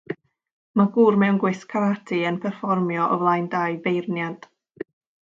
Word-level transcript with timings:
Mae 0.79 0.87
gŵr 0.93 1.17
mewn 1.23 1.35
gwisg 1.43 1.67
karate 1.73 2.19
yn 2.31 2.39
perfformio 2.45 3.05
o 3.17 3.21
flaen 3.21 3.47
dau 3.57 3.77
feirniad. 3.85 4.49